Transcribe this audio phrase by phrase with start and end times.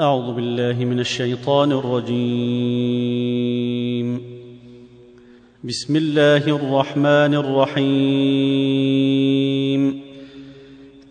[0.00, 2.20] أعوذ بالله من الشيطان الرجيم.
[5.64, 7.90] بسم الله الرحمن الرحيم.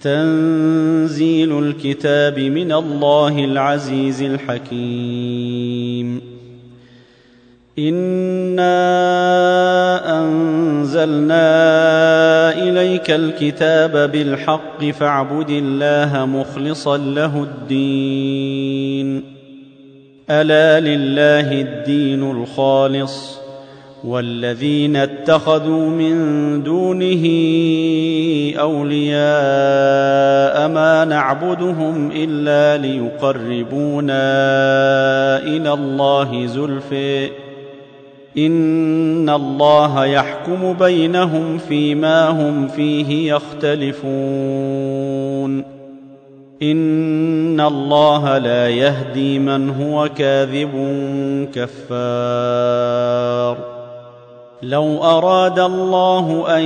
[0.01, 6.21] تنزيل الكتاب من الله العزيز الحكيم.
[7.79, 8.77] إنا
[10.19, 11.47] أنزلنا
[12.63, 18.56] إليك الكتاب بالحق فاعبد الله مخلصا له الدين.
[20.29, 23.39] ألا لله الدين الخالص
[24.03, 26.13] والذين اتخذوا من
[26.63, 27.23] دونه
[28.59, 29.17] أولياء
[30.67, 34.17] ما نعبدهم إلا ليقربونا
[35.37, 37.29] إلى الله زلفي
[38.37, 44.97] إن الله يحكم بينهم فيما هم فيه يختلفون.
[46.61, 50.71] ان الله لا يهدي من هو كاذب
[51.55, 53.57] كفار.
[54.61, 56.63] لو اراد الله ان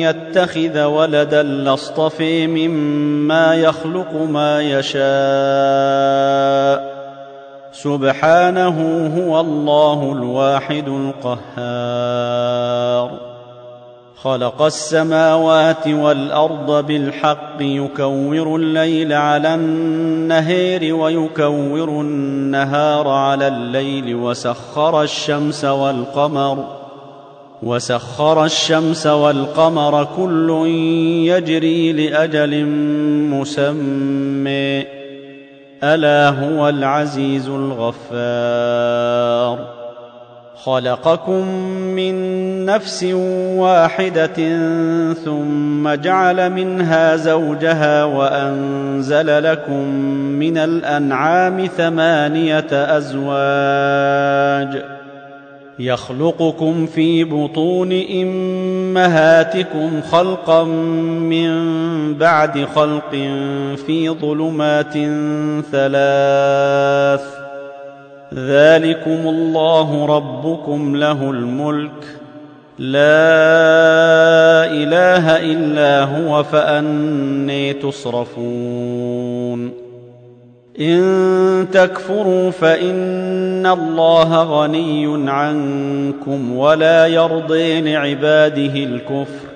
[0.00, 5.00] يتخذ ولدا لاصطفي مما يخلق ما يشاء.
[7.72, 10.88] سبحانه هو الله الواحد
[11.68, 13.29] القهار.
[14.24, 26.64] خلق السماوات والأرض بالحق يكور الليل على النهير ويكور النهار على الليل وسخر الشمس والقمر
[27.62, 30.66] وسخر الشمس والقمر كل
[31.26, 32.64] يجري لأجل
[33.30, 34.84] مسمى.
[35.82, 38.90] ألا هو العزيز الغفار.
[40.64, 41.48] خلقكم
[41.96, 42.14] من
[42.64, 43.04] نفس
[43.56, 44.34] واحدة
[45.12, 49.88] ثم جعل منها زوجها وأنزل لكم
[50.38, 54.82] من الأنعام ثمانية أزواج
[55.78, 61.50] يخلقكم في بطون إمهاتكم خلقا من
[62.14, 63.10] بعد خلق
[63.86, 64.92] في ظلمات
[65.72, 67.39] ثلاث
[68.34, 72.04] ذلكم الله ربكم له الملك.
[72.78, 73.00] لا
[74.72, 79.70] إله إلا هو فأني تصرفون.
[80.80, 89.50] إن تكفروا فإن الله غني عنكم ولا يرضي لعباده الكفر.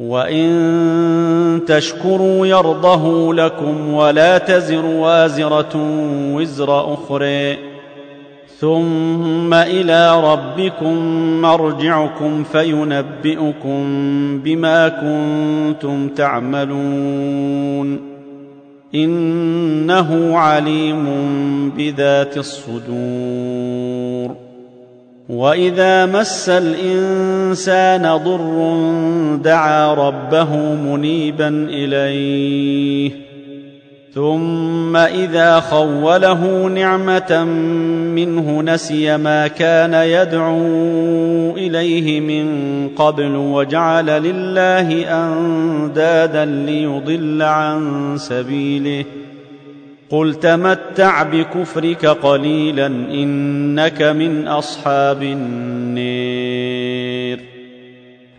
[0.00, 5.72] وإن تشكروا يرضه لكم ولا تزر وازرة
[6.34, 7.71] وزر أخرى.
[8.62, 10.96] ثم إلى ربكم
[11.42, 13.84] مرجعكم فينبئكم
[14.44, 18.00] بما كنتم تعملون.
[18.94, 21.04] إنه عليم
[21.70, 24.36] بذات الصدور.
[25.28, 28.82] وإذا مس الإنسان ضر
[29.44, 33.31] دعا ربه منيبا إليه.
[34.14, 37.44] ثم إذا خوله نعمة
[38.14, 49.04] منه نسي ما كان يدعو إليه من قبل وجعل لله أندادا ليضل عن سبيله.
[50.10, 56.41] قل تمتع بكفرك قليلا إنك من أصحاب النير.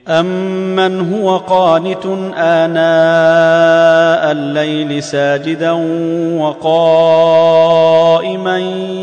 [0.08, 2.06] امن هو قانت
[2.36, 5.72] اناء الليل ساجدا
[6.42, 7.80] وقائما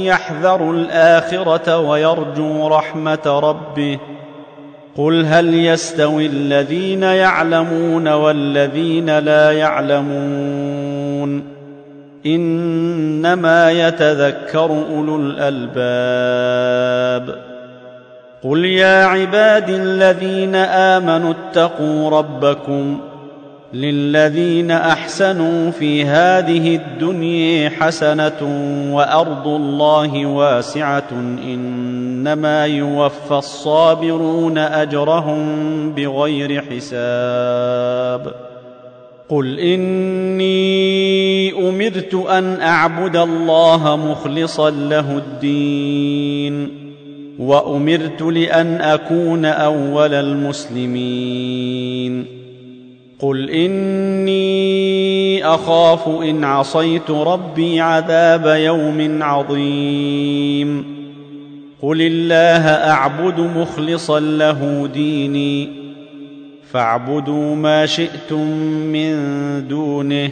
[0.04, 3.98] يحذر الاخره ويرجو رحمه ربه
[4.96, 11.44] قل هل يستوي الذين يعلمون والذين لا يعلمون
[12.26, 16.70] انما يتذكر اولو الالباب
[18.44, 23.00] قل يا عبادي الذين امنوا اتقوا ربكم
[23.74, 28.38] للذين احسنوا في هذه الدنيا حسنه
[28.92, 31.10] وارض الله واسعه
[31.44, 38.32] انما يوفى الصابرون اجرهم بغير حساب
[39.28, 46.79] قل اني امرت ان اعبد الله مخلصا له الدين
[47.40, 52.24] وأمرت لأن أكون أول المسلمين.
[53.18, 60.84] قل إني أخاف إن عصيت ربي عذاب يوم عظيم.
[61.82, 65.68] قل الله أعبد مخلصا له ديني.
[66.72, 68.46] فاعبدوا ما شئتم
[68.92, 69.14] من
[69.68, 70.30] دونه.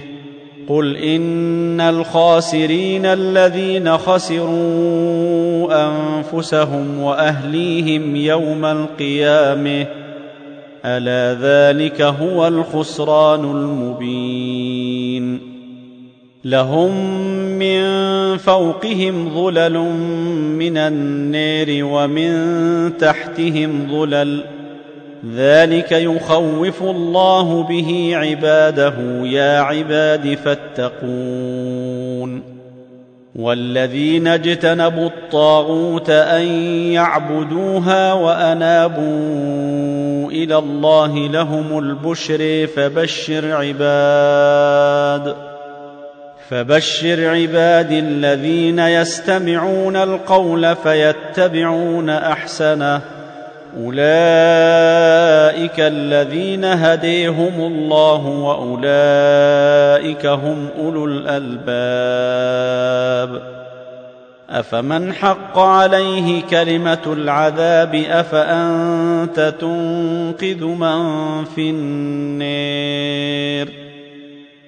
[0.68, 9.86] قل ان الخاسرين الذين خسروا انفسهم واهليهم يوم القيامه
[10.84, 15.40] الا ذلك هو الخسران المبين
[16.44, 16.90] لهم
[17.58, 17.82] من
[18.36, 19.78] فوقهم ظلل
[20.58, 22.32] من النير ومن
[22.98, 24.57] تحتهم ظلل
[25.34, 32.08] ذلك يخوف الله به عباده يا عباد فاتقون.
[33.36, 36.42] والذين اجتنبوا الطاغوت أن
[36.92, 38.98] يعبدوها وأنابوا
[40.30, 45.34] إلى الله لهم البشر فبشر عباد
[46.48, 53.17] فبشر عباد الذين يستمعون القول فيتبعون أحسنه.
[53.76, 62.78] أولئك الذين هديهم الله وأولئك هم أولو الألباب.
[64.50, 73.87] أفمن حق عليه كلمة العذاب أفأنت تنقذ من في النير؟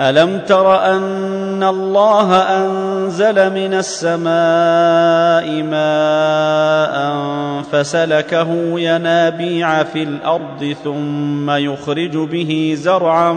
[0.00, 7.22] ألم تر أن الله أنزل من السماء ماء
[7.62, 13.32] فسلكه ينابيع في الأرض ثم يخرج به زرعا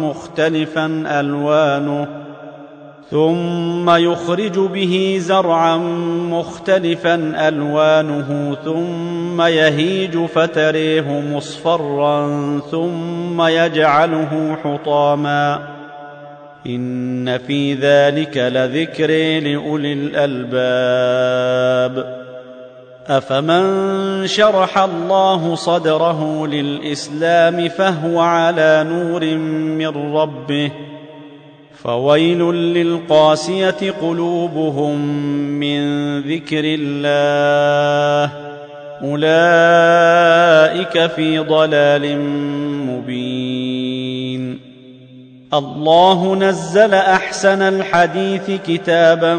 [0.00, 2.08] مختلفا ألوانه
[3.10, 5.76] ثم يخرج به زرعا
[6.30, 12.28] مختلفا ألوانه ثم يهيج فتريه مصفرا
[12.70, 15.73] ثم يجعله حطاما
[16.66, 20.64] إن في ذلك لذكر لأولي الألباب.
[23.06, 29.24] أفمن شرح الله صدره للإسلام فهو على نور
[29.76, 30.70] من ربه.
[31.82, 34.98] فويل للقاسية قلوبهم
[35.60, 35.80] من
[36.20, 38.32] ذكر الله.
[39.02, 39.26] أولئك
[41.06, 42.18] في ضلال
[42.86, 43.33] مبين.
[45.58, 49.34] الله نزل أحسن الحديث كتابا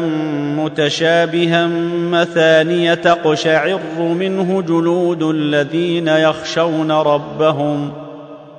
[0.56, 1.66] متشابها
[2.10, 7.92] مثانية تقشعر منه جلود الذين يخشون ربهم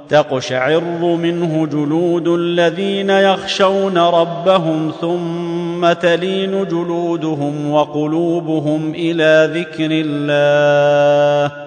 [0.09, 11.66] تقشعر منه جلود الذين يخشون ربهم ثم تلين جلودهم وقلوبهم إلى ذكر الله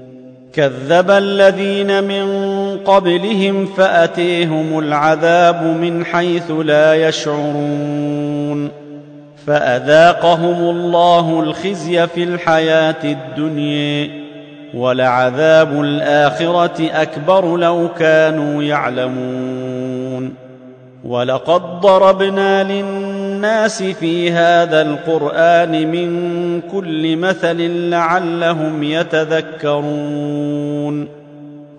[0.53, 2.25] كذب الذين من
[2.77, 8.71] قبلهم فأتيهم العذاب من حيث لا يشعرون
[9.47, 14.09] فأذاقهم الله الخزي في الحياة الدنيا
[14.73, 20.33] ولعذاب الآخرة أكبر لو كانوا يعلمون
[21.05, 23.00] ولقد ضربنا للناس
[23.93, 30.41] في هذا القرآن من كل مثل لعلهم يتذكرون.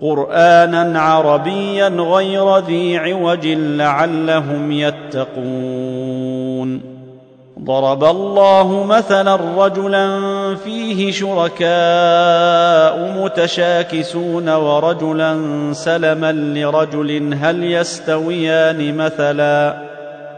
[0.01, 6.23] قرآنا عربيا غير ذي عوج لعلهم يتقون.
[7.63, 10.19] ضرب الله مثلا رجلا
[10.55, 11.63] فيه شركاء
[13.23, 15.37] متشاكسون ورجلا
[15.73, 19.92] سلما لرجل هل يستويان مثلا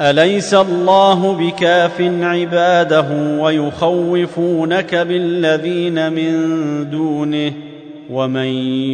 [0.00, 3.06] أليس الله بكاف عباده
[3.38, 6.34] ويخوفونك بالذين من
[6.90, 7.52] دونه
[8.10, 8.46] ومن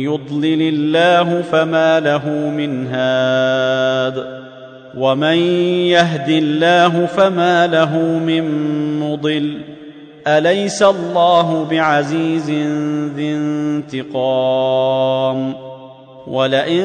[0.05, 4.45] يضلل الله فما له من هاد
[4.97, 5.37] ومن
[5.87, 8.45] يهد الله فما له من
[9.01, 9.61] مضل
[10.27, 12.51] أليس الله بعزيز
[13.17, 13.35] ذي
[13.95, 15.55] انتقام
[16.27, 16.85] ولئن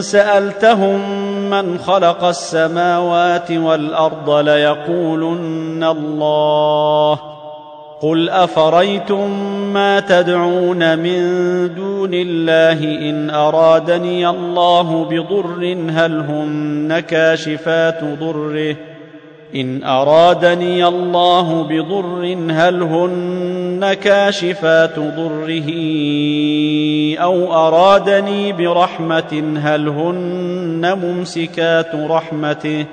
[0.00, 1.00] سألتهم
[1.50, 7.18] من خلق السماوات والارض ليقولن الله
[8.02, 9.30] قل افريتم
[9.72, 11.20] ما تدعون من
[11.74, 18.76] دون الله ان ارادني الله بضر هل هن كاشفات ضره
[19.54, 25.70] إن أرادني الله بضر هل هن كاشفات ضره
[27.18, 32.86] أو أرادني برحمة هل هن ممسكات رحمته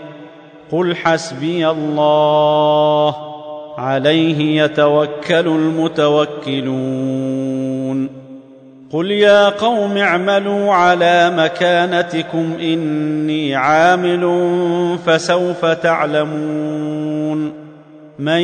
[0.72, 3.16] قل حسبي الله
[3.78, 6.66] عليه يتوكل المتوكلون
[8.96, 14.24] قل يا قوم اعملوا على مكانتكم اني عامل
[15.06, 17.54] فسوف تعلمون
[18.20, 18.42] من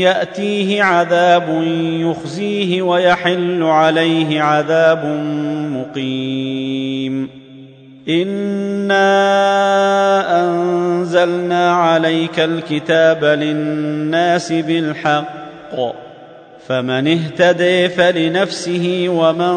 [0.00, 1.62] ياتيه عذاب
[2.00, 5.04] يخزيه ويحل عليه عذاب
[5.72, 7.28] مقيم
[8.08, 9.00] انا
[10.44, 16.13] انزلنا عليك الكتاب للناس بالحق
[16.68, 19.56] فمن اهتدي فلنفسه ومن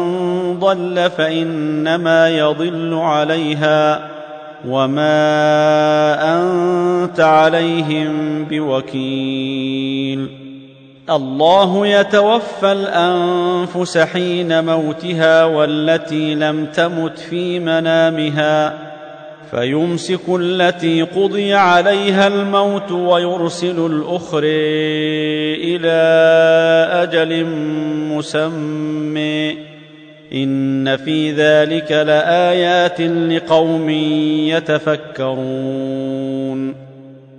[0.60, 4.08] ضل فإنما يضل عليها
[4.68, 5.14] وما
[6.36, 10.28] أنت عليهم بوكيل.
[11.10, 18.87] الله يتوفى الأنفس حين موتها والتي لم تمت في منامها
[19.50, 24.42] فيمسك التي قضي عليها الموت ويرسل الآخر
[25.64, 25.98] إلى
[27.02, 27.44] أجل
[28.14, 29.50] مسمى.
[30.32, 33.90] إن في ذلك لآيات لقوم
[35.20, 36.87] يتفكرون.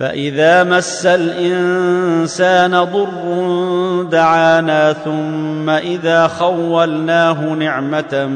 [0.00, 8.26] فإذا مس الإنسان ضر دعانا ثم إذا خولناه نعمة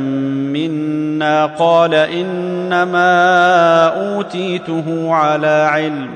[0.53, 3.07] منا قال إنما
[3.87, 6.09] أوتيته على علم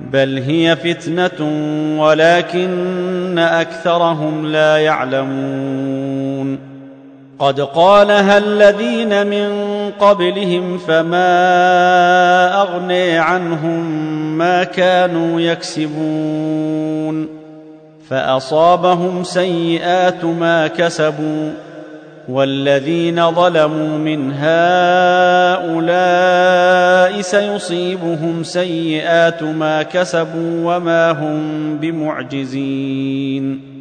[0.00, 1.48] بل هي فتنة
[1.98, 6.58] ولكن أكثرهم لا يعلمون
[7.38, 11.32] قد قالها الذين من قبلهم فما
[12.62, 13.84] اغني عنهم
[14.38, 17.28] ما كانوا يكسبون
[18.10, 21.52] فأصابهم سيئات ما كسبوا
[22.28, 25.70] والذين ظلموا من هؤلاء
[27.20, 33.75] سيصيبهم سيئات ما كسبوا وما هم بمعجزين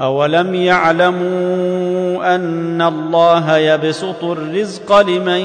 [0.00, 5.40] اولم يعلموا ان الله يبسط الرزق لمن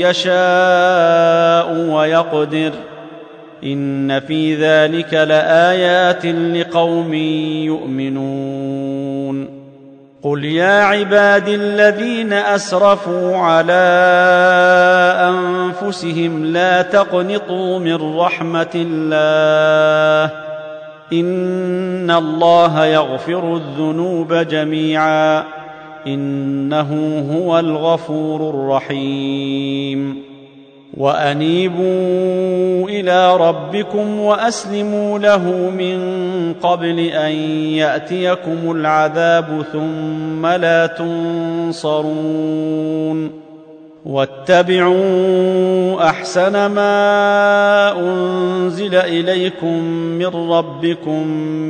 [0.00, 2.72] يشاء ويقدر
[3.64, 7.14] ان في ذلك لايات لقوم
[7.64, 8.86] يؤمنون
[10.22, 13.72] قل يا عبادي الذين اسرفوا على
[15.20, 20.45] انفسهم لا تقنطوا من رحمه الله
[21.12, 25.44] ان الله يغفر الذنوب جميعا
[26.06, 30.22] انه هو الغفور الرحيم
[30.96, 35.98] وانيبوا إلى ربكم واسلموا له من
[36.62, 37.32] قبل ان
[37.76, 42.26] ياتيكم العذاب ثم لا تنصرون
[44.06, 49.82] واتبعوا أحسن ما أنزل إليكم
[50.18, 51.26] من ربكم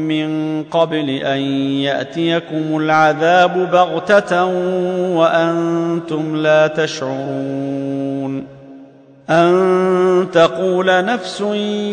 [0.09, 1.39] من قبل أن
[1.81, 4.45] يأتيكم العذاب بغتة
[5.17, 8.45] وأنتم لا تشعرون
[9.31, 11.41] أن تقول نفس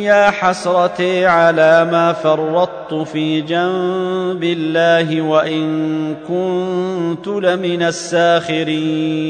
[0.01, 9.23] يا حسرتي على ما فرطت في جنب الله وإن كنت لمن الساخرين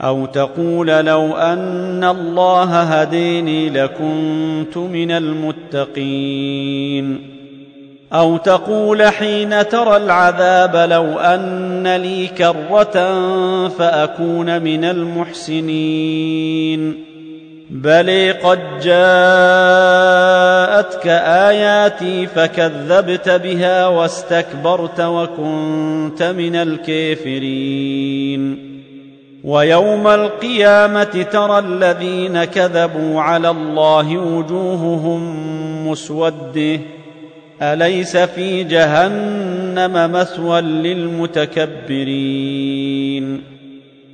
[0.00, 6.58] أو تقول لو أن الله هديني لكنت من المتقين.
[8.12, 13.18] أو تقول حين ترى العذاب لو أن لي كرة
[13.68, 16.38] فأكون من المحسنين.
[17.70, 18.88] بل قد جاءتك
[21.24, 28.17] آياتي فكذبت بها واستكبرت وكنت من الكافرين.
[29.44, 36.80] ويوم القيامة ترى الذين كذبوا على الله وجوههم مسودة.
[37.62, 41.98] أليس في جهنم مثوى للمتكبرين؟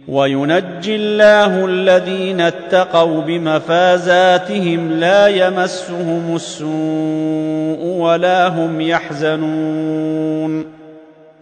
[0.08, 10.83] وينجي الله الذين اتقوا بمفازاتهم لا يمسهم السوء ولا هم يحزنون.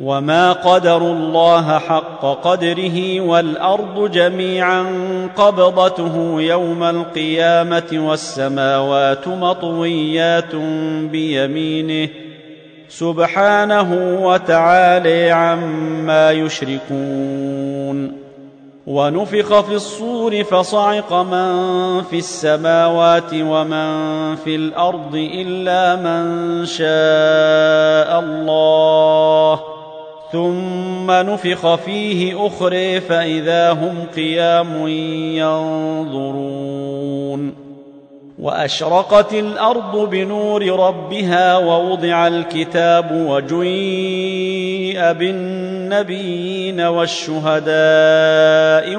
[0.00, 4.86] وما قدروا الله حق قدره والارض جميعا
[5.36, 10.54] قبضته يوم القيامه والسماوات مطويات
[11.12, 12.08] بيمينه
[12.88, 18.12] سبحانه وتعالي عما يشركون
[18.86, 29.69] ونفخ في الصور فصعق من في السماوات ومن في الأرض الا من شاء الله
[30.32, 34.88] ثم نفخ فيه اخري فإذا هم قيام
[35.36, 36.90] ينظرون.
[38.38, 47.70] وأشرقت الأرض بنور ربها ووضع الكتاب وجيء بالنبيين والشهداء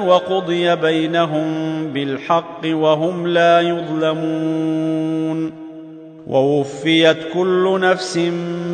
[0.06, 5.61] وقضي بينهم بالحق وهم لا يظلمون.
[6.32, 8.16] ووفيت كل نفس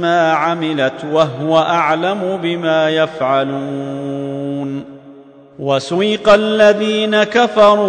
[0.00, 4.84] ما عملت وهو أعلم بما يفعلون
[5.58, 7.86] وسيق الذين كفروا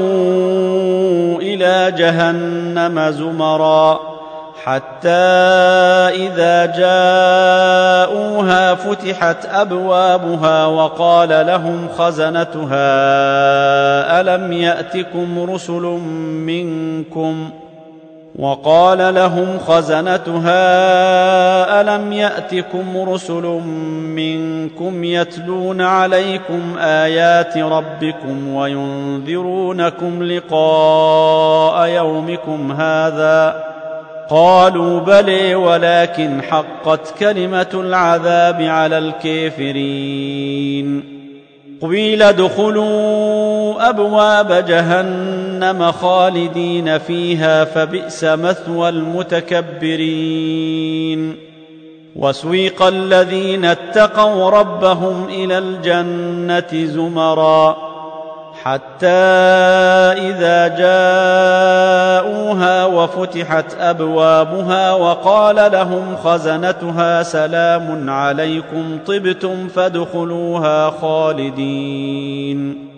[1.41, 3.99] إلى جهنم زمرا
[4.63, 5.10] حتى
[6.27, 12.79] إذا جاءوها فتحت أبوابها وقال لهم خزنتها
[14.21, 15.82] ألم يأتكم رسل
[16.45, 17.49] منكم
[18.39, 20.52] وقال لهم خزنتها
[21.82, 23.43] ألم يأتكم رسل
[24.15, 33.63] منكم يتلون عليكم آيات ربكم وينذرونكم لقاء يومكم هذا
[34.30, 40.39] قالوا بلي ولكن حقت كلمة العذاب على الكافرين
[41.81, 51.35] قيل ادخلوا أبواب جهنم خالدين فيها فبئس مثوى المتكبرين.
[52.15, 57.88] وسويق الذين اتقوا ربهم إلى الجنة زمرًا.
[58.63, 59.08] حتى
[60.28, 72.89] إذا جاءوها وفتحت أبوابها وقال لهم خزنتها سلام عليكم طبتم فادخلوها خالدين.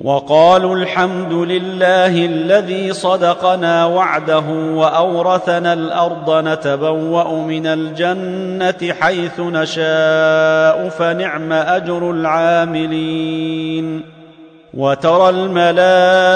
[0.00, 4.44] وقالوا الحمد لله الذي صدقنا وعده
[4.74, 14.17] وأورثنا الأرض نتبوأ من الجنة حيث نشاء فنعم أجر العاملين.
[14.74, 16.34] وترى الملائكة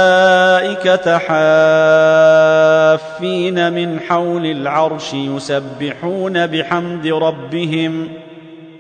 [2.98, 8.08] حافين من حول العرش يسبحون بحمد ربهم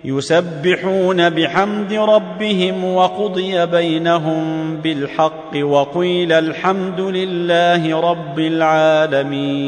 [0.04, 9.62] يسبحون بحمد ربهم وقضي بينهم بالحق وقيل الحمد لله رب العالمين.